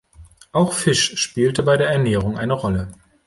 [0.51, 2.91] Auch Fisch spielte bei der Ernährung eine Rolle.